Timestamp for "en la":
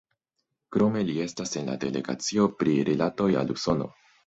1.61-1.77